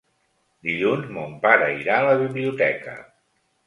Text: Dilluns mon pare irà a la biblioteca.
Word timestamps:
Dilluns 0.69 1.13
mon 1.19 1.37
pare 1.45 1.69
irà 1.85 2.01
a 2.01 2.11
la 2.11 2.19
biblioteca. 2.25 3.01